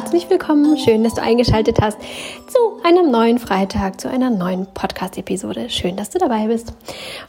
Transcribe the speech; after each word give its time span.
herzlich 0.00 0.30
willkommen. 0.30 0.78
Schön, 0.78 1.04
dass 1.04 1.12
du 1.12 1.20
eingeschaltet 1.20 1.76
hast 1.82 1.98
zu 2.48 2.58
einem 2.84 3.10
neuen 3.10 3.38
Freitag, 3.38 4.00
zu 4.00 4.08
einer 4.08 4.30
neuen 4.30 4.64
Podcast-Episode. 4.64 5.68
Schön, 5.68 5.94
dass 5.94 6.08
du 6.08 6.18
dabei 6.18 6.46
bist. 6.46 6.72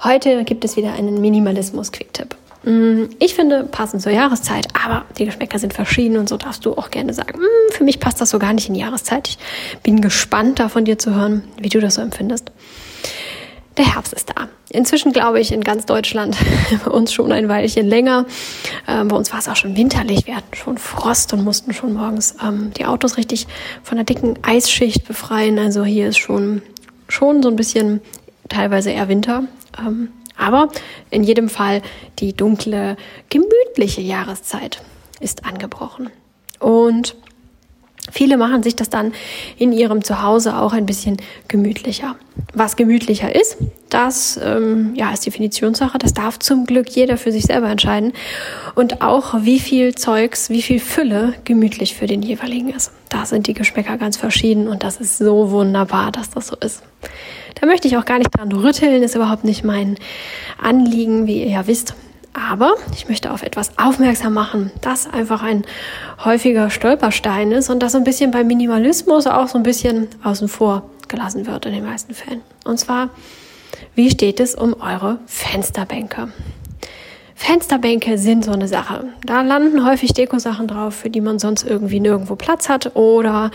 Heute 0.01 0.45
gibt 0.45 0.63
es 0.63 0.77
wieder 0.77 0.93
einen 0.93 1.19
Minimalismus-Quick-Tipp. 1.19 2.33
Mm, 2.63 3.09
ich 3.19 3.33
finde, 3.35 3.65
passend 3.65 4.01
zur 4.01 4.13
Jahreszeit, 4.13 4.69
aber 4.85 5.03
die 5.17 5.25
Geschmäcker 5.25 5.59
sind 5.59 5.73
verschieden 5.73 6.15
und 6.15 6.29
so 6.29 6.37
darfst 6.37 6.65
du 6.65 6.71
auch 6.77 6.91
gerne 6.91 7.13
sagen, 7.13 7.41
mm, 7.41 7.73
für 7.73 7.83
mich 7.83 7.99
passt 7.99 8.21
das 8.21 8.29
so 8.29 8.39
gar 8.39 8.53
nicht 8.53 8.69
in 8.69 8.75
die 8.75 8.79
Jahreszeit. 8.79 9.27
Ich 9.27 9.37
bin 9.79 9.99
gespannt, 9.99 10.59
da 10.59 10.69
von 10.69 10.85
dir 10.85 10.97
zu 10.97 11.13
hören, 11.13 11.43
wie 11.59 11.67
du 11.67 11.81
das 11.81 11.95
so 11.95 12.01
empfindest. 12.01 12.51
Der 13.77 13.93
Herbst 13.93 14.13
ist 14.13 14.29
da. 14.29 14.49
Inzwischen 14.69 15.13
glaube 15.13 15.39
ich 15.39 15.51
in 15.51 15.61
ganz 15.61 15.85
Deutschland, 15.85 16.37
bei 16.85 16.91
uns 16.91 17.13
schon 17.13 17.31
ein 17.31 17.47
Weilchen 17.47 17.87
länger. 17.87 18.25
Ähm, 18.87 19.07
bei 19.07 19.15
uns 19.15 19.31
war 19.31 19.39
es 19.39 19.47
auch 19.47 19.55
schon 19.55 19.77
winterlich. 19.77 20.27
Wir 20.27 20.35
hatten 20.35 20.55
schon 20.55 20.77
Frost 20.77 21.33
und 21.33 21.43
mussten 21.43 21.73
schon 21.73 21.93
morgens 21.93 22.35
ähm, 22.45 22.71
die 22.77 22.85
Autos 22.85 23.17
richtig 23.17 23.47
von 23.83 23.97
der 23.97 24.05
dicken 24.05 24.37
Eisschicht 24.43 25.07
befreien. 25.07 25.57
Also 25.57 25.85
hier 25.85 26.09
ist 26.09 26.17
schon, 26.17 26.61
schon 27.07 27.41
so 27.41 27.49
ein 27.49 27.55
bisschen 27.55 28.01
teilweise 28.49 28.91
eher 28.91 29.07
Winter. 29.07 29.43
Ähm, 29.79 30.09
aber 30.37 30.69
in 31.09 31.23
jedem 31.23 31.49
Fall 31.49 31.81
die 32.19 32.33
dunkle, 32.33 32.97
gemütliche 33.29 34.01
Jahreszeit 34.01 34.81
ist 35.19 35.45
angebrochen. 35.45 36.09
Und 36.59 37.15
Viele 38.09 38.37
machen 38.37 38.63
sich 38.63 38.75
das 38.75 38.89
dann 38.89 39.13
in 39.57 39.71
ihrem 39.71 40.03
Zuhause 40.03 40.57
auch 40.57 40.73
ein 40.73 40.85
bisschen 40.85 41.17
gemütlicher. 41.47 42.15
Was 42.53 42.75
gemütlicher 42.75 43.33
ist, 43.33 43.57
das 43.89 44.39
ähm, 44.43 44.93
ja, 44.95 45.11
ist 45.13 45.25
Definitionssache. 45.25 45.97
Das 45.99 46.13
darf 46.13 46.39
zum 46.39 46.65
Glück 46.65 46.89
jeder 46.89 47.17
für 47.17 47.31
sich 47.31 47.43
selber 47.43 47.69
entscheiden. 47.69 48.13
Und 48.73 49.01
auch 49.01 49.35
wie 49.41 49.59
viel 49.59 49.93
Zeugs, 49.93 50.49
wie 50.49 50.61
viel 50.63 50.79
Fülle 50.79 51.35
gemütlich 51.43 51.95
für 51.95 52.07
den 52.07 52.23
jeweiligen 52.23 52.69
ist. 52.69 52.91
Da 53.09 53.25
sind 53.25 53.47
die 53.47 53.53
Geschmäcker 53.53 53.97
ganz 53.97 54.17
verschieden 54.17 54.67
und 54.67 54.83
das 54.83 54.97
ist 54.97 55.19
so 55.19 55.51
wunderbar, 55.51 56.11
dass 56.11 56.31
das 56.31 56.47
so 56.47 56.55
ist. 56.55 56.81
Da 57.59 57.67
möchte 57.67 57.87
ich 57.87 57.97
auch 57.97 58.05
gar 58.05 58.17
nicht 58.17 58.35
dran 58.35 58.51
rütteln, 58.51 59.03
ist 59.03 59.15
überhaupt 59.15 59.43
nicht 59.43 59.63
mein 59.63 59.97
Anliegen, 60.57 61.27
wie 61.27 61.43
ihr 61.43 61.49
ja 61.49 61.67
wisst. 61.67 61.93
Aber 62.33 62.75
ich 62.93 63.09
möchte 63.09 63.31
auf 63.31 63.43
etwas 63.43 63.77
aufmerksam 63.77 64.33
machen, 64.33 64.71
das 64.81 65.11
einfach 65.11 65.43
ein 65.43 65.65
häufiger 66.23 66.69
Stolperstein 66.69 67.51
ist 67.51 67.69
und 67.69 67.79
das 67.79 67.93
ein 67.95 68.03
bisschen 68.03 68.31
beim 68.31 68.47
Minimalismus 68.47 69.27
auch 69.27 69.47
so 69.47 69.57
ein 69.57 69.63
bisschen 69.63 70.07
außen 70.23 70.47
vor 70.47 70.83
gelassen 71.09 71.45
wird 71.45 71.65
in 71.65 71.73
den 71.73 71.85
meisten 71.85 72.13
Fällen. 72.13 72.41
Und 72.63 72.79
zwar, 72.79 73.09
wie 73.95 74.09
steht 74.09 74.39
es 74.39 74.55
um 74.55 74.75
eure 74.81 75.19
Fensterbänke? 75.25 76.29
Fensterbänke 77.35 78.17
sind 78.17 78.45
so 78.45 78.51
eine 78.51 78.67
Sache. 78.67 79.05
Da 79.25 79.41
landen 79.41 79.85
häufig 79.85 80.13
Dekosachen 80.13 80.67
drauf, 80.67 80.95
für 80.95 81.09
die 81.09 81.21
man 81.21 81.39
sonst 81.39 81.63
irgendwie 81.63 81.99
nirgendwo 81.99 82.35
Platz 82.35 82.69
hat 82.69 82.95
oder 82.95 83.51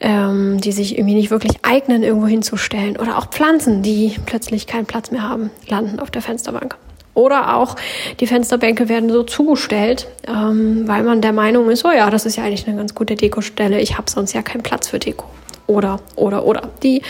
ähm, 0.00 0.60
die 0.60 0.72
sich 0.72 0.96
irgendwie 0.96 1.14
nicht 1.14 1.30
wirklich 1.30 1.58
eignen, 1.62 2.02
irgendwo 2.02 2.26
hinzustellen. 2.26 2.96
Oder 2.96 3.18
auch 3.18 3.26
Pflanzen, 3.26 3.82
die 3.82 4.16
plötzlich 4.24 4.66
keinen 4.66 4.86
Platz 4.86 5.10
mehr 5.10 5.22
haben, 5.22 5.50
landen 5.68 5.98
auf 5.98 6.10
der 6.10 6.22
Fensterbank. 6.22 6.76
Oder 7.16 7.56
auch 7.56 7.76
die 8.20 8.26
Fensterbänke 8.26 8.90
werden 8.90 9.08
so 9.08 9.22
zugestellt, 9.22 10.06
ähm, 10.28 10.86
weil 10.86 11.02
man 11.02 11.22
der 11.22 11.32
Meinung 11.32 11.70
ist, 11.70 11.82
oh 11.86 11.90
ja, 11.90 12.10
das 12.10 12.26
ist 12.26 12.36
ja 12.36 12.44
eigentlich 12.44 12.68
eine 12.68 12.76
ganz 12.76 12.94
gute 12.94 13.14
Dekostelle, 13.14 13.80
ich 13.80 13.96
habe 13.96 14.10
sonst 14.10 14.34
ja 14.34 14.42
keinen 14.42 14.62
Platz 14.62 14.88
für 14.88 14.98
Deko. 14.98 15.24
Oder, 15.66 15.98
oder, 16.14 16.44
oder. 16.44 16.68
Die 16.82 17.00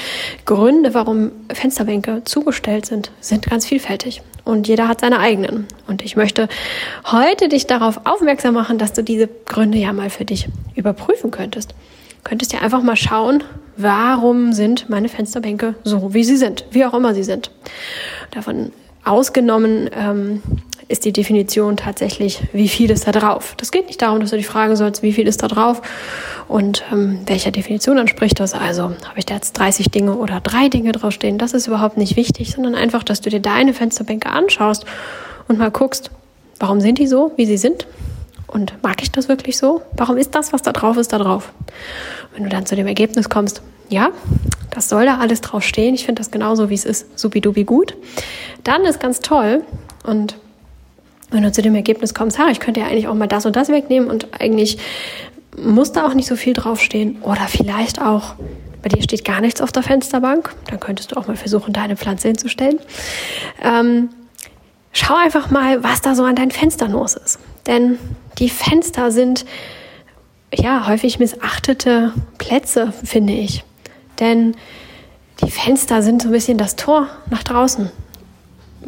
Gründe, 0.45 0.95
warum 0.95 1.33
Fensterbänke 1.53 2.23
zugestellt 2.25 2.87
sind, 2.87 3.11
sind 3.21 3.51
ganz 3.51 3.67
vielfältig. 3.67 4.23
Und 4.45 4.69
jeder 4.69 4.87
hat 4.87 5.01
seine 5.01 5.19
eigenen. 5.19 5.67
Und 5.89 6.03
ich 6.03 6.15
möchte 6.15 6.49
heute 7.11 7.49
dich 7.49 7.67
darauf 7.67 8.03
aufmerksam 8.05 8.55
machen, 8.55 8.79
dass 8.79 8.93
du 8.93 9.03
diese 9.03 9.28
Gründe 9.45 9.78
ja 9.78 9.93
mal 9.93 10.09
für 10.09 10.25
dich 10.25 10.49
überprüfen 10.77 11.33
könntest. 11.33 11.75
Könntest 12.22 12.53
ja 12.53 12.61
einfach 12.61 12.83
mal 12.83 12.97
schauen, 12.97 13.43
warum 13.77 14.53
sind 14.53 14.89
meine 14.89 15.09
Fensterbänke 15.09 15.75
so, 15.83 16.15
wie 16.15 16.22
sie 16.22 16.37
sind, 16.37 16.65
wie 16.71 16.84
auch 16.84 16.95
immer 16.95 17.12
sie 17.12 17.25
sind. 17.25 17.50
Davon 18.31 18.71
Ausgenommen 19.06 19.89
ähm, 19.94 20.43
ist 20.89 21.05
die 21.05 21.12
Definition 21.12 21.77
tatsächlich, 21.77 22.43
wie 22.53 22.69
viel 22.69 22.91
ist 22.91 23.06
da 23.06 23.12
drauf. 23.12 23.55
Das 23.56 23.71
geht 23.71 23.87
nicht 23.87 24.03
darum, 24.03 24.19
dass 24.19 24.31
du 24.31 24.37
dich 24.37 24.49
fragen 24.49 24.75
sollst, 24.75 25.03
wie 25.05 25.12
viel 25.12 25.28
ist 25.28 25.44
da 25.44 25.49
drauf 25.49 25.81
und 26.49 26.83
ähm, 26.93 27.21
welcher 27.27 27.53
Definition 27.53 27.99
entspricht 27.99 28.41
das. 28.41 28.53
Also 28.53 28.83
habe 28.84 29.19
ich 29.19 29.25
da 29.25 29.34
jetzt 29.34 29.53
30 29.53 29.93
Dinge 29.93 30.16
oder 30.16 30.41
drei 30.41 30.69
Dinge 30.69 30.91
draufstehen. 30.91 31.39
Das 31.39 31.53
ist 31.53 31.69
überhaupt 31.69 31.97
nicht 31.97 32.16
wichtig, 32.16 32.50
sondern 32.50 32.75
einfach, 32.75 33.05
dass 33.05 33.21
du 33.21 33.31
dir 33.31 33.39
deine 33.39 33.75
Fensterbänke 33.75 34.28
anschaust 34.28 34.84
und 35.47 35.56
mal 35.56 35.71
guckst, 35.71 36.11
warum 36.59 36.81
sind 36.81 36.99
die 36.99 37.06
so, 37.06 37.31
wie 37.37 37.47
sie 37.47 37.59
sind 37.59 37.87
und 38.49 38.75
mag 38.83 39.03
ich 39.03 39.12
das 39.12 39.28
wirklich 39.28 39.56
so? 39.56 39.83
Warum 39.93 40.16
ist 40.16 40.34
das, 40.34 40.53
was 40.53 40.62
da 40.62 40.72
drauf 40.72 40.97
ist, 40.97 41.12
da 41.12 41.19
drauf? 41.19 41.53
Wenn 42.34 42.43
du 42.43 42.49
dann 42.49 42.66
zu 42.66 42.75
dem 42.75 42.89
Ergebnis 42.89 43.28
kommst, 43.28 43.62
ja, 43.89 44.11
das 44.71 44.89
soll 44.89 45.06
da 45.06 45.19
alles 45.19 45.41
drauf 45.41 45.62
stehen. 45.62 45.95
Ich 45.95 46.05
finde 46.05 46.21
das 46.21 46.33
genauso, 46.33 46.71
wie 46.71 46.75
es 46.75 46.84
ist, 46.84 47.19
supidubi 47.19 47.62
gut. 47.62 47.95
Dann 48.66 48.84
ist 48.84 48.99
ganz 48.99 49.21
toll 49.21 49.62
und 50.04 50.37
wenn 51.31 51.44
du 51.44 51.53
zu 51.53 51.62
dem 51.62 51.77
Ergebnis 51.77 52.15
kommst, 52.15 52.38
ha, 52.38 52.49
ich 52.50 52.59
könnte 52.59 52.81
ja 52.81 52.87
eigentlich 52.87 53.06
auch 53.06 53.15
mal 53.15 53.28
das 53.28 53.47
und 53.47 53.54
das 53.54 53.69
wegnehmen 53.69 54.10
und 54.10 54.41
eigentlich 54.41 54.78
muss 55.56 55.93
da 55.93 56.04
auch 56.04 56.15
nicht 56.15 56.27
so 56.27 56.34
viel 56.34 56.53
draufstehen 56.53 57.22
oder 57.22 57.47
vielleicht 57.49 58.00
auch 58.03 58.34
bei 58.82 58.88
dir 58.88 59.03
steht 59.03 59.25
gar 59.25 59.41
nichts 59.41 59.60
auf 59.60 59.71
der 59.71 59.84
Fensterbank, 59.84 60.53
dann 60.69 60.81
könntest 60.81 61.12
du 61.12 61.16
auch 61.16 61.28
mal 61.28 61.37
versuchen, 61.37 61.72
deine 61.72 61.97
Pflanze 61.97 62.27
hinzustellen. 62.27 62.81
Ähm, 63.62 64.10
schau 64.93 65.15
einfach 65.15 65.48
mal, 65.50 65.84
was 65.84 66.00
da 66.00 66.16
so 66.16 66.25
an 66.25 66.34
deinen 66.34 66.50
Fenstern 66.50 66.91
los 66.91 67.15
ist. 67.15 67.38
Denn 67.69 68.00
die 68.38 68.48
Fenster 68.48 69.12
sind 69.12 69.44
ja 70.53 70.88
häufig 70.88 71.21
missachtete 71.21 72.12
Plätze, 72.38 72.93
finde 73.04 73.33
ich. 73.33 73.62
Denn 74.19 74.56
die 75.43 75.50
Fenster 75.50 76.03
sind 76.03 76.22
so 76.22 76.28
ein 76.28 76.33
bisschen 76.33 76.59
das 76.59 76.75
Tor 76.75 77.09
nach 77.31 77.44
draußen. 77.44 77.91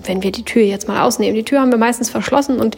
Wenn 0.03 0.23
wir 0.23 0.33
die 0.33 0.45
Tür 0.45 0.63
jetzt 0.63 0.89
mal 0.89 1.03
ausnehmen. 1.03 1.35
Die 1.35 1.45
Tür 1.45 1.61
haben 1.61 1.71
wir 1.71 1.79
meistens 1.79 2.11
verschlossen 2.11 2.59
und 2.59 2.77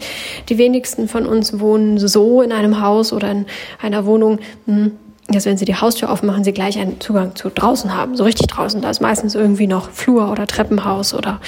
die 0.49 0.57
wenigsten 0.57 1.07
von 1.07 1.25
uns 1.25 1.59
wohnen 1.59 1.97
so 1.97 2.41
in 2.41 2.51
einem 2.51 2.81
Haus 2.81 3.13
oder 3.13 3.31
in 3.31 3.45
einer 3.81 4.05
Wohnung, 4.05 4.39
hm, 4.65 4.91
dass 5.27 5.45
wenn 5.45 5.57
sie 5.57 5.65
die 5.65 5.75
Haustür 5.75 6.11
aufmachen, 6.11 6.43
sie 6.43 6.51
gleich 6.51 6.77
einen 6.77 6.99
Zugang 6.99 7.35
zu 7.35 7.49
draußen 7.49 7.95
haben. 7.95 8.15
So 8.15 8.23
richtig 8.23 8.47
draußen. 8.47 8.81
Da 8.81 8.89
ist 8.89 9.01
meistens 9.01 9.35
irgendwie 9.35 9.67
noch 9.67 9.89
Flur 9.91 10.31
oder 10.31 10.47
Treppenhaus 10.47 11.13
oder 11.13 11.39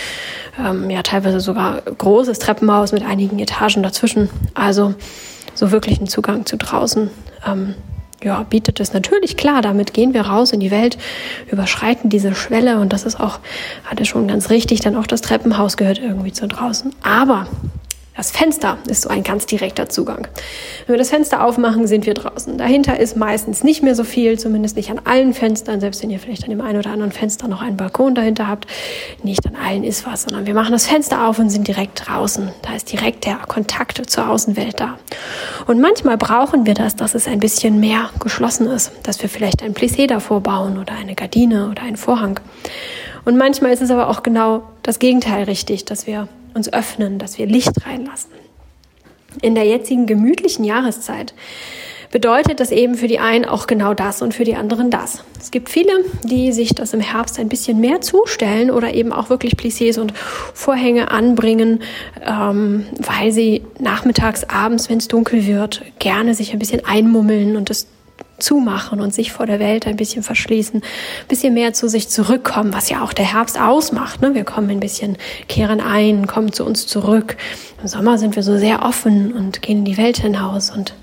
ähm, 0.59 0.89
ja 0.89 1.01
teilweise 1.01 1.39
sogar 1.39 1.81
großes 1.81 2.39
Treppenhaus 2.39 2.91
mit 2.91 3.03
einigen 3.03 3.39
Etagen 3.39 3.83
dazwischen. 3.83 4.29
Also 4.53 4.93
so 5.53 5.71
wirklich 5.71 5.97
einen 5.97 6.07
Zugang 6.07 6.45
zu 6.45 6.57
draußen. 6.57 7.09
Ähm, 7.45 7.75
ja, 8.23 8.43
bietet 8.43 8.79
es 8.79 8.93
natürlich 8.93 9.37
klar. 9.37 9.61
Damit 9.61 9.93
gehen 9.93 10.13
wir 10.13 10.21
raus 10.21 10.51
in 10.51 10.59
die 10.59 10.71
Welt, 10.71 10.97
überschreiten 11.51 12.09
diese 12.09 12.35
Schwelle 12.35 12.79
und 12.79 12.93
das 12.93 13.03
ist 13.03 13.19
auch, 13.19 13.39
hatte 13.85 14.05
schon 14.05 14.27
ganz 14.27 14.49
richtig, 14.49 14.81
dann 14.81 14.95
auch 14.95 15.07
das 15.07 15.21
Treppenhaus 15.21 15.77
gehört 15.77 15.99
irgendwie 15.99 16.31
zu 16.31 16.47
draußen. 16.47 16.93
Aber 17.03 17.47
das 18.15 18.31
Fenster 18.31 18.77
ist 18.87 19.01
so 19.01 19.09
ein 19.09 19.23
ganz 19.23 19.47
direkter 19.47 19.89
Zugang. 19.89 20.27
Wenn 20.85 20.93
wir 20.93 20.99
das 20.99 21.09
Fenster 21.09 21.43
aufmachen, 21.43 21.87
sind 21.87 22.05
wir 22.05 22.13
draußen. 22.13 22.57
Dahinter 22.57 22.99
ist 22.99 23.17
meistens 23.17 23.63
nicht 23.63 23.81
mehr 23.81 23.95
so 23.95 24.03
viel, 24.03 24.37
zumindest 24.37 24.75
nicht 24.75 24.91
an 24.91 25.01
allen 25.03 25.33
Fenstern, 25.33 25.79
selbst 25.79 26.03
wenn 26.03 26.11
ihr 26.11 26.19
vielleicht 26.19 26.43
an 26.43 26.51
dem 26.51 26.61
einen 26.61 26.77
oder 26.77 26.91
anderen 26.91 27.11
Fenster 27.11 27.47
noch 27.47 27.61
einen 27.61 27.75
Balkon 27.75 28.13
dahinter 28.13 28.47
habt. 28.47 28.67
Nicht 29.23 29.47
an 29.47 29.55
allen 29.55 29.83
ist 29.83 30.05
was, 30.05 30.23
sondern 30.23 30.45
wir 30.45 30.53
machen 30.53 30.73
das 30.73 30.85
Fenster 30.85 31.27
auf 31.27 31.39
und 31.39 31.49
sind 31.49 31.67
direkt 31.67 32.07
draußen. 32.07 32.51
Da 32.61 32.75
ist 32.75 32.91
direkt 32.91 33.25
der 33.25 33.37
Kontakt 33.47 34.01
zur 34.09 34.29
Außenwelt 34.29 34.79
da. 34.79 34.99
Und 35.65 35.81
manchmal 35.81 36.17
brauchen 36.17 36.67
wir 36.67 36.75
das, 36.75 36.95
dass 36.95 37.15
es 37.15 37.27
ein 37.27 37.39
bisschen 37.39 37.79
mehr 37.79 38.11
geschlossen 38.19 38.67
ist, 38.67 38.91
dass 39.01 39.21
wir 39.23 39.29
vielleicht 39.29 39.63
ein 39.63 39.73
Plissé 39.73 40.05
davor 40.05 40.41
bauen 40.41 40.77
oder 40.77 40.93
eine 40.93 41.15
Gardine 41.15 41.69
oder 41.69 41.81
einen 41.81 41.97
Vorhang. 41.97 42.39
Und 43.25 43.37
manchmal 43.37 43.71
ist 43.71 43.81
es 43.81 43.89
aber 43.89 44.09
auch 44.09 44.21
genau 44.21 44.63
das 44.83 44.99
Gegenteil 44.99 45.45
richtig, 45.45 45.85
dass 45.85 46.05
wir 46.05 46.27
uns 46.53 46.71
öffnen, 46.71 47.19
dass 47.19 47.37
wir 47.37 47.45
Licht 47.45 47.85
reinlassen. 47.85 48.31
In 49.41 49.55
der 49.55 49.65
jetzigen 49.65 50.05
gemütlichen 50.05 50.63
Jahreszeit 50.63 51.33
bedeutet 52.13 52.59
das 52.59 52.71
eben 52.71 52.93
für 52.93 53.07
die 53.07 53.17
einen 53.17 53.43
auch 53.43 53.65
genau 53.65 53.95
das 53.95 54.21
und 54.21 54.35
für 54.35 54.43
die 54.43 54.55
anderen 54.55 54.91
das. 54.91 55.23
Es 55.41 55.49
gibt 55.49 55.67
viele, 55.67 55.91
die 56.23 56.51
sich 56.53 56.75
das 56.75 56.93
im 56.93 56.99
Herbst 56.99 57.39
ein 57.39 57.49
bisschen 57.49 57.79
mehr 57.81 58.01
zustellen 58.01 58.69
oder 58.69 58.93
eben 58.93 59.11
auch 59.11 59.29
wirklich 59.29 59.55
Plissés 59.55 59.99
und 59.99 60.13
Vorhänge 60.15 61.09
anbringen, 61.09 61.81
ähm, 62.21 62.85
weil 62.99 63.31
sie 63.31 63.63
nachmittags, 63.79 64.43
abends, 64.43 64.89
wenn 64.91 64.99
es 64.99 65.07
dunkel 65.07 65.47
wird, 65.47 65.81
gerne 65.97 66.35
sich 66.35 66.53
ein 66.53 66.59
bisschen 66.59 66.85
einmummeln 66.85 67.57
und 67.57 67.71
das 67.71 67.87
zumachen 68.43 69.01
und 69.01 69.13
sich 69.13 69.31
vor 69.31 69.45
der 69.45 69.59
Welt 69.59 69.87
ein 69.87 69.95
bisschen 69.95 70.23
verschließen, 70.23 70.81
ein 70.81 71.27
bisschen 71.27 71.53
mehr 71.53 71.73
zu 71.73 71.87
sich 71.87 72.09
zurückkommen, 72.09 72.73
was 72.73 72.89
ja 72.89 73.03
auch 73.03 73.13
der 73.13 73.33
Herbst 73.33 73.59
ausmacht. 73.59 74.21
Ne? 74.21 74.35
Wir 74.35 74.43
kommen 74.43 74.69
ein 74.69 74.79
bisschen, 74.79 75.17
kehren 75.47 75.79
ein, 75.79 76.27
kommen 76.27 76.51
zu 76.51 76.65
uns 76.65 76.85
zurück. 76.85 77.37
Im 77.81 77.87
Sommer 77.87 78.17
sind 78.17 78.35
wir 78.35 78.43
so 78.43 78.57
sehr 78.57 78.83
offen 78.83 79.33
und 79.33 79.61
gehen 79.61 79.79
in 79.79 79.85
die 79.85 79.97
Welt 79.97 80.17
hinaus 80.17 80.69
und 80.69 80.93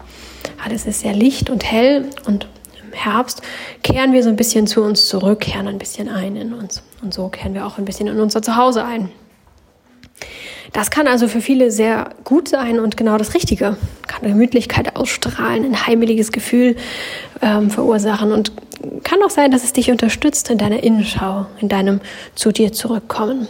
alles 0.64 0.86
ist 0.86 1.00
sehr 1.00 1.14
licht 1.14 1.50
und 1.50 1.64
hell 1.64 2.06
und 2.26 2.46
im 2.82 2.92
Herbst 2.92 3.42
kehren 3.82 4.12
wir 4.12 4.22
so 4.22 4.28
ein 4.28 4.36
bisschen 4.36 4.66
zu 4.66 4.82
uns 4.82 5.08
zurück, 5.08 5.40
kehren 5.40 5.68
ein 5.68 5.78
bisschen 5.78 6.08
ein 6.08 6.36
in 6.36 6.52
uns. 6.52 6.82
Und 7.02 7.14
so 7.14 7.28
kehren 7.28 7.54
wir 7.54 7.66
auch 7.66 7.78
ein 7.78 7.84
bisschen 7.84 8.08
in 8.08 8.20
unser 8.20 8.42
Zuhause 8.42 8.84
ein. 8.84 9.10
Das 10.72 10.90
kann 10.90 11.08
also 11.08 11.26
für 11.26 11.40
viele 11.40 11.70
sehr 11.70 12.10
gut 12.24 12.48
sein 12.48 12.78
und 12.78 12.96
genau 12.96 13.16
das 13.16 13.34
Richtige. 13.34 13.76
Kann 14.20 14.30
Gemütlichkeit 14.30 14.96
ausstrahlen, 14.96 15.64
ein 15.64 15.86
heimeliges 15.86 16.32
Gefühl 16.32 16.76
ähm, 17.42 17.70
verursachen 17.70 18.32
und 18.32 18.52
kann 19.02 19.22
auch 19.22 19.30
sein, 19.30 19.50
dass 19.50 19.64
es 19.64 19.72
dich 19.72 19.90
unterstützt 19.90 20.50
in 20.50 20.58
deiner 20.58 20.82
Innenschau, 20.82 21.46
in 21.60 21.68
deinem 21.68 22.00
zu 22.34 22.52
dir 22.52 22.72
zurückkommen. 22.72 23.48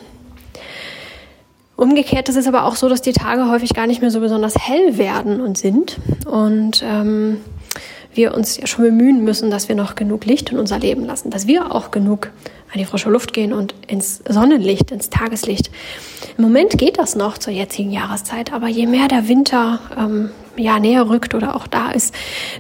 Umgekehrt 1.77 2.29
ist 2.29 2.37
es 2.37 2.47
aber 2.47 2.67
auch 2.67 2.77
so, 2.77 2.89
dass 2.89 3.01
die 3.01 3.13
Tage 3.13 3.49
häufig 3.49 3.73
gar 3.75 3.87
nicht 3.87 4.03
mehr 4.03 4.11
so 4.11 4.21
besonders 4.21 4.55
hell 4.59 4.99
werden 4.99 5.41
und 5.41 5.57
sind 5.57 5.99
und 6.27 6.85
ähm, 6.85 7.39
wir 8.13 8.35
uns 8.35 8.57
ja 8.57 8.67
schon 8.67 8.85
bemühen 8.85 9.25
müssen, 9.25 9.51
dass 9.51 9.69
wir 9.69 9.77
noch 9.77 9.95
genug 9.95 10.27
Licht 10.27 10.51
in 10.51 10.59
unser 10.59 10.79
Leben 10.79 11.05
lassen, 11.05 11.31
dass 11.31 11.47
wir 11.47 11.75
auch 11.75 11.91
genug 11.91 12.31
an 12.73 12.79
die 12.79 12.85
frische 12.85 13.11
Luft 13.11 13.33
gehen 13.33 13.53
und 13.53 13.75
ins 13.87 14.23
Sonnenlicht, 14.29 14.91
ins 14.91 15.11
Tageslicht. 15.11 15.71
Im 16.37 16.45
Moment 16.45 16.77
geht 16.79 16.99
das 16.99 17.17
noch 17.17 17.39
zur 17.39 17.53
jetzigen 17.53 17.91
Jahreszeit, 17.91 18.53
aber 18.53 18.69
je 18.69 18.87
mehr 18.87 19.09
der 19.09 19.29
Winter 19.29 19.81
ähm, 19.99 20.31
ja, 20.61 20.79
näher 20.79 21.09
rückt 21.09 21.35
oder 21.35 21.57
auch 21.57 21.67
da 21.67 21.91
ist, 21.91 22.15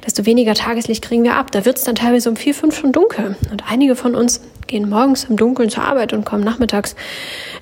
desto 0.05 0.26
weniger 0.26 0.55
Tageslicht 0.55 1.02
kriegen 1.02 1.25
wir 1.25 1.37
ab. 1.37 1.50
Da 1.50 1.64
wird 1.64 1.79
es 1.79 1.85
dann 1.85 1.94
teilweise 1.94 2.31
um 2.31 2.37
vier, 2.37 2.55
fünf 2.55 2.79
schon 2.79 2.93
dunkel. 2.93 3.37
Und 3.50 3.64
einige 3.70 3.97
von 3.97 4.14
uns 4.14 4.41
gehen 4.67 4.88
morgens 4.88 5.25
im 5.25 5.37
Dunkeln 5.37 5.69
zur 5.69 5.85
Arbeit 5.85 6.12
und 6.12 6.25
kommen 6.25 6.44
nachmittags 6.44 6.94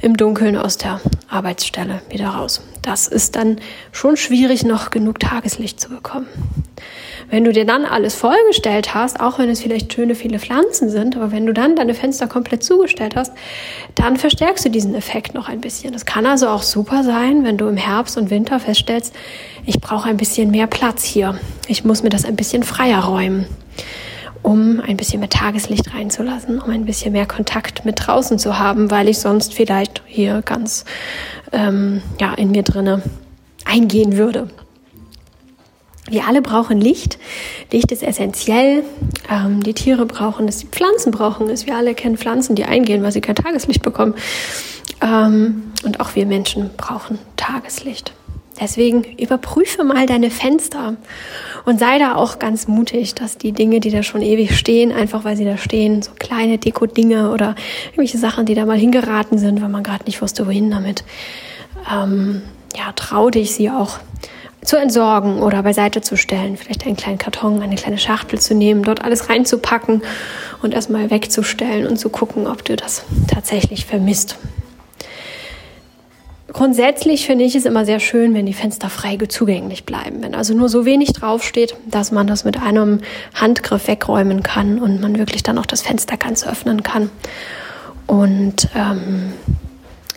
im 0.00 0.16
Dunkeln 0.16 0.56
aus 0.56 0.76
der 0.76 1.00
Arbeitsstelle 1.28 2.02
wieder 2.10 2.28
raus. 2.28 2.62
Das 2.82 3.08
ist 3.08 3.36
dann 3.36 3.60
schon 3.92 4.16
schwierig, 4.16 4.64
noch 4.64 4.90
genug 4.90 5.18
Tageslicht 5.18 5.80
zu 5.80 5.88
bekommen. 5.88 6.26
Wenn 7.30 7.44
du 7.44 7.52
dir 7.52 7.66
dann 7.66 7.84
alles 7.84 8.14
vollgestellt 8.14 8.94
hast, 8.94 9.20
auch 9.20 9.38
wenn 9.38 9.50
es 9.50 9.60
vielleicht 9.60 9.92
schöne 9.92 10.14
viele 10.14 10.38
Pflanzen 10.38 10.88
sind, 10.88 11.16
aber 11.16 11.30
wenn 11.30 11.44
du 11.44 11.52
dann 11.52 11.76
deine 11.76 11.94
Fenster 11.94 12.26
komplett 12.26 12.64
zugestellt 12.64 13.16
hast, 13.16 13.32
dann 13.94 14.16
verstärkst 14.16 14.64
du 14.64 14.70
diesen 14.70 14.94
Effekt 14.94 15.34
noch 15.34 15.48
ein 15.48 15.60
bisschen. 15.60 15.92
Das 15.92 16.06
kann 16.06 16.24
also 16.24 16.48
auch 16.48 16.62
super 16.62 17.04
sein, 17.04 17.44
wenn 17.44 17.58
du 17.58 17.68
im 17.68 17.76
Herbst 17.76 18.16
und 18.16 18.30
Winter 18.30 18.60
feststellst, 18.60 19.14
ich 19.66 19.80
brauche 19.80 20.08
ein 20.08 20.16
bisschen 20.16 20.50
mehr 20.50 20.66
Platz 20.66 21.04
hier. 21.04 21.38
Ich 21.66 21.84
muss 21.84 22.02
mir 22.02 22.08
das 22.08 22.24
ein 22.24 22.36
bisschen 22.36 22.62
freier 22.62 23.04
räumen, 23.04 23.46
um 24.42 24.80
ein 24.80 24.96
bisschen 24.96 25.20
mehr 25.20 25.28
Tageslicht 25.28 25.92
reinzulassen, 25.94 26.58
um 26.60 26.70
ein 26.70 26.86
bisschen 26.86 27.12
mehr 27.12 27.26
Kontakt 27.26 27.84
mit 27.84 28.06
draußen 28.06 28.38
zu 28.38 28.58
haben, 28.58 28.90
weil 28.90 29.08
ich 29.08 29.18
sonst 29.18 29.52
vielleicht 29.52 30.02
hier 30.06 30.40
ganz 30.42 30.86
ähm, 31.52 32.00
ja, 32.18 32.32
in 32.34 32.50
mir 32.52 32.62
drinne 32.62 33.02
eingehen 33.66 34.16
würde. 34.16 34.48
Wir 36.10 36.26
alle 36.26 36.42
brauchen 36.42 36.80
Licht. 36.80 37.18
Licht 37.70 37.92
ist 37.92 38.02
essentiell. 38.02 38.84
Ähm, 39.30 39.62
die 39.62 39.74
Tiere 39.74 40.06
brauchen 40.06 40.48
es, 40.48 40.58
die 40.58 40.66
Pflanzen 40.66 41.12
brauchen 41.12 41.48
es. 41.50 41.66
Wir 41.66 41.76
alle 41.76 41.94
kennen 41.94 42.16
Pflanzen, 42.16 42.56
die 42.56 42.64
eingehen, 42.64 43.02
weil 43.02 43.12
sie 43.12 43.20
kein 43.20 43.34
Tageslicht 43.34 43.82
bekommen. 43.82 44.14
Ähm, 45.02 45.72
und 45.84 46.00
auch 46.00 46.14
wir 46.14 46.26
Menschen 46.26 46.70
brauchen 46.76 47.18
Tageslicht. 47.36 48.12
Deswegen 48.60 49.04
überprüfe 49.04 49.84
mal 49.84 50.06
deine 50.06 50.30
Fenster 50.30 50.96
und 51.64 51.78
sei 51.78 51.98
da 51.98 52.16
auch 52.16 52.40
ganz 52.40 52.66
mutig, 52.66 53.14
dass 53.14 53.38
die 53.38 53.52
Dinge, 53.52 53.78
die 53.78 53.90
da 53.90 54.02
schon 54.02 54.20
ewig 54.20 54.56
stehen, 54.58 54.90
einfach 54.90 55.24
weil 55.24 55.36
sie 55.36 55.44
da 55.44 55.56
stehen, 55.56 56.02
so 56.02 56.10
kleine 56.18 56.58
Deko-Dinge 56.58 57.30
oder 57.30 57.54
irgendwelche 57.86 58.18
Sachen, 58.18 58.46
die 58.46 58.54
da 58.54 58.66
mal 58.66 58.78
hingeraten 58.78 59.38
sind, 59.38 59.62
weil 59.62 59.68
man 59.68 59.84
gerade 59.84 60.04
nicht 60.06 60.20
wusste, 60.20 60.46
wohin 60.46 60.72
damit, 60.72 61.04
ähm, 61.92 62.42
ja, 62.76 62.90
trau 62.96 63.30
dich, 63.30 63.52
sie 63.54 63.70
auch 63.70 63.98
zu 64.62 64.76
entsorgen 64.76 65.42
oder 65.42 65.62
beiseite 65.62 66.00
zu 66.00 66.16
stellen. 66.16 66.56
Vielleicht 66.56 66.86
einen 66.86 66.96
kleinen 66.96 67.18
Karton, 67.18 67.62
eine 67.62 67.76
kleine 67.76 67.98
Schachtel 67.98 68.40
zu 68.40 68.54
nehmen, 68.54 68.82
dort 68.82 69.02
alles 69.02 69.28
reinzupacken 69.28 70.02
und 70.62 70.74
erstmal 70.74 71.10
wegzustellen 71.10 71.86
und 71.86 71.98
zu 71.98 72.08
gucken, 72.08 72.46
ob 72.46 72.64
du 72.64 72.76
das 72.76 73.04
tatsächlich 73.28 73.86
vermisst. 73.86 74.36
Grundsätzlich 76.50 77.26
finde 77.26 77.44
ich 77.44 77.54
es 77.54 77.66
immer 77.66 77.84
sehr 77.84 78.00
schön, 78.00 78.32
wenn 78.32 78.46
die 78.46 78.54
Fenster 78.54 78.88
frei 78.88 79.16
zugänglich 79.28 79.84
bleiben. 79.84 80.22
Wenn 80.22 80.34
also 80.34 80.54
nur 80.54 80.70
so 80.70 80.86
wenig 80.86 81.12
draufsteht, 81.12 81.76
dass 81.86 82.10
man 82.10 82.26
das 82.26 82.44
mit 82.44 82.60
einem 82.60 83.00
Handgriff 83.34 83.86
wegräumen 83.86 84.42
kann 84.42 84.78
und 84.78 85.00
man 85.00 85.18
wirklich 85.18 85.42
dann 85.42 85.58
auch 85.58 85.66
das 85.66 85.82
Fenster 85.82 86.16
ganz 86.16 86.46
öffnen 86.46 86.82
kann. 86.82 87.10
Und 88.06 88.70
ähm, 88.74 89.34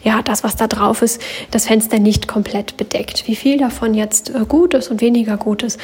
ja, 0.03 0.21
das, 0.21 0.43
was 0.43 0.55
da 0.55 0.67
drauf 0.67 1.01
ist, 1.01 1.21
das 1.51 1.67
Fenster 1.67 1.99
nicht 1.99 2.27
komplett 2.27 2.77
bedeckt. 2.77 3.27
Wie 3.27 3.35
viel 3.35 3.57
davon 3.57 3.93
jetzt 3.93 4.33
äh, 4.33 4.45
gut 4.47 4.73
ist 4.73 4.89
und 4.89 5.01
weniger 5.01 5.37
gut 5.37 5.63
ist, 5.63 5.79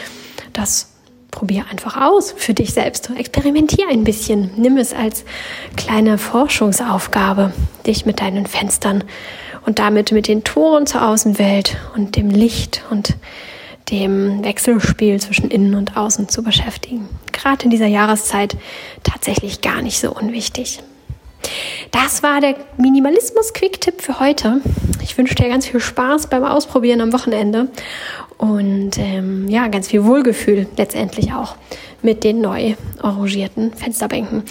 das 0.54 0.90
probier 1.32 1.66
einfach 1.70 2.02
aus 2.02 2.34
für 2.36 2.54
dich 2.54 2.74
selbst. 2.74 3.12
Experimentier 3.16 3.88
ein 3.90 4.04
bisschen. 4.04 4.52
Nimm 4.58 4.78
es 4.78 4.94
als 4.94 5.24
kleine 5.76 6.18
Forschungsaufgabe, 6.18 7.54
dich 7.86 8.06
mit 8.06 8.22
deinen 8.22 8.48
Fenstern 8.48 9.04
und 9.66 9.78
damit 9.78 10.12
mit 10.12 10.28
den 10.28 10.44
Toren 10.44 10.88
zur 10.88 11.08
Außenwelt 11.08 11.78
und 11.96 12.16
dem 12.16 12.32
Licht 12.32 12.84
und 12.90 13.16
dem 13.92 14.44
Wechselspiel 14.44 15.22
zwischen 15.22 15.52
innen 15.52 15.76
und 15.76 15.96
außen 15.96 16.28
zu 16.28 16.44
beschäftigen. 16.44 17.08
Gerade 17.32 17.66
in 17.66 17.70
dieser 17.70 17.88
Jahreszeit 17.88 18.58
tatsächlich 19.04 19.62
gar 19.62 19.82
nicht 19.82 20.00
so 20.00 20.12
unwichtig. 20.12 20.80
Das 21.92 22.24
war 22.24 22.42
der 22.42 22.56
Minimalismus-Quick-Tipp 22.78 24.02
für 24.02 24.20
heute. 24.20 24.62
Ich 25.02 25.18
wünsche 25.18 25.36
dir 25.36 25.50
ganz 25.50 25.68
viel 25.68 25.80
Spaß 25.80 26.28
beim 26.28 26.44
Ausprobieren 26.44 27.02
am 27.02 27.14
Wochenende 27.14 27.70
und 28.38 28.98
ähm, 28.98 29.48
ja, 29.48 29.68
ganz 29.68 29.88
viel 29.88 30.04
Wohlgefühl 30.04 30.68
letztendlich 30.78 31.34
auch 31.34 31.56
mit 32.02 32.24
den 32.24 32.42
neu 32.42 32.76
arrangierten 33.02 33.74
Fensterbänken. 33.74 34.44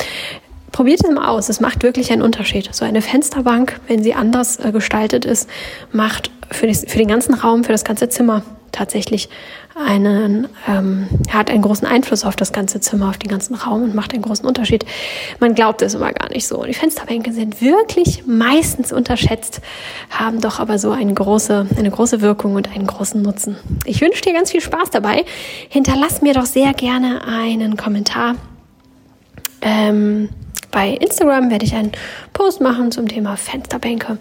Probiert 0.72 1.02
es 1.02 1.10
mal 1.10 1.28
aus. 1.28 1.48
Es 1.48 1.60
macht 1.60 1.82
wirklich 1.82 2.12
einen 2.12 2.22
Unterschied. 2.22 2.68
So 2.74 2.84
eine 2.84 3.00
Fensterbank, 3.00 3.80
wenn 3.86 4.02
sie 4.02 4.14
anders 4.14 4.58
äh, 4.58 4.72
gestaltet 4.72 5.24
ist, 5.24 5.48
macht 5.92 6.30
für, 6.50 6.66
das, 6.66 6.84
für 6.86 6.98
den 6.98 7.08
ganzen 7.08 7.34
Raum, 7.34 7.64
für 7.64 7.72
das 7.72 7.84
ganze 7.84 8.08
Zimmer 8.08 8.42
tatsächlich 8.76 9.28
einen, 9.74 10.48
ähm, 10.68 11.08
hat 11.30 11.50
einen 11.50 11.62
großen 11.62 11.86
Einfluss 11.86 12.24
auf 12.24 12.36
das 12.36 12.52
ganze 12.52 12.80
Zimmer, 12.80 13.10
auf 13.10 13.18
den 13.18 13.30
ganzen 13.30 13.54
Raum 13.54 13.82
und 13.82 13.94
macht 13.94 14.12
einen 14.14 14.22
großen 14.22 14.46
Unterschied. 14.46 14.86
Man 15.40 15.54
glaubt 15.54 15.82
es 15.82 15.94
immer 15.94 16.12
gar 16.12 16.30
nicht 16.30 16.46
so. 16.46 16.62
Die 16.64 16.74
Fensterbänke 16.74 17.32
sind 17.32 17.60
wirklich 17.60 18.26
meistens 18.26 18.92
unterschätzt, 18.92 19.60
haben 20.10 20.40
doch 20.40 20.60
aber 20.60 20.78
so 20.78 20.92
eine 20.92 21.12
große, 21.12 21.66
eine 21.76 21.90
große 21.90 22.20
Wirkung 22.20 22.54
und 22.54 22.72
einen 22.74 22.86
großen 22.86 23.20
Nutzen. 23.20 23.56
Ich 23.84 24.00
wünsche 24.00 24.22
dir 24.22 24.32
ganz 24.32 24.50
viel 24.50 24.60
Spaß 24.60 24.90
dabei. 24.90 25.24
Hinterlass 25.68 26.22
mir 26.22 26.34
doch 26.34 26.46
sehr 26.46 26.72
gerne 26.72 27.26
einen 27.26 27.76
Kommentar. 27.76 28.36
Ähm, 29.60 30.28
bei 30.76 30.90
Instagram 30.90 31.50
werde 31.50 31.64
ich 31.64 31.74
einen 31.74 31.90
Post 32.34 32.60
machen 32.60 32.92
zum 32.92 33.08
Thema 33.08 33.38
Fensterbänke. 33.38 34.18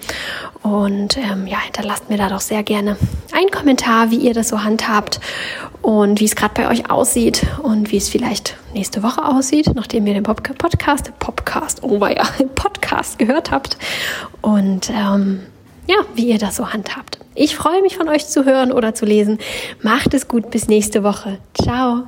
Und 0.64 1.18
ähm, 1.18 1.48
ja, 1.48 1.60
hinterlasst 1.60 2.10
mir 2.10 2.18
da 2.18 2.30
doch 2.30 2.40
sehr 2.40 2.64
gerne 2.64 2.96
einen 3.34 3.52
Kommentar, 3.52 4.10
wie 4.10 4.16
ihr 4.16 4.34
das 4.34 4.48
so 4.48 4.64
handhabt 4.64 5.20
und 5.82 6.22
wie 6.22 6.24
es 6.24 6.38
gerade 6.38 6.54
bei 6.54 6.70
euch 6.70 6.90
aussieht 6.90 7.46
und 7.62 7.92
wie 7.92 7.98
es 7.98 8.08
vielleicht 8.08 8.56
nächste 8.74 9.04
Woche 9.04 9.26
aussieht, 9.26 9.70
nachdem 9.76 10.08
ihr 10.08 10.14
den 10.14 10.24
Podcast, 10.24 11.12
Podcast, 11.20 11.84
oh 11.84 11.98
ja, 12.08 12.24
Podcast 12.56 13.20
gehört 13.20 13.52
habt. 13.52 13.78
Und 14.40 14.90
ähm, 14.92 15.42
ja, 15.88 15.98
wie 16.14 16.30
ihr 16.30 16.40
das 16.40 16.56
so 16.56 16.72
handhabt. 16.72 17.20
Ich 17.34 17.58
freue 17.58 17.82
mich 17.82 17.98
von 17.98 18.08
euch 18.08 18.28
zu 18.28 18.46
hören 18.46 18.72
oder 18.72 18.96
zu 18.96 19.06
lesen. 19.06 19.40
Macht 19.82 20.14
es 20.14 20.30
gut, 20.30 20.52
bis 20.52 20.70
nächste 20.70 21.04
Woche. 21.04 21.38
Ciao. 21.62 22.04